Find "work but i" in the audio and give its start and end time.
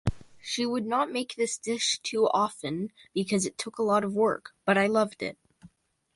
4.15-4.87